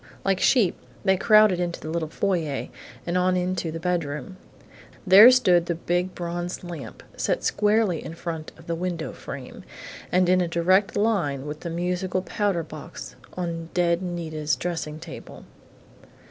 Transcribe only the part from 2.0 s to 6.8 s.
foyer and on into the bedroom. There stood the big bronze